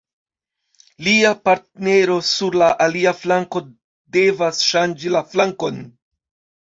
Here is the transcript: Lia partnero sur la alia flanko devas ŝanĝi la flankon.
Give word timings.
Lia 1.07 1.33
partnero 1.49 2.17
sur 2.29 2.57
la 2.61 2.69
alia 2.85 3.13
flanko 3.21 3.63
devas 4.17 4.63
ŝanĝi 4.71 5.13
la 5.19 5.23
flankon. 5.35 5.79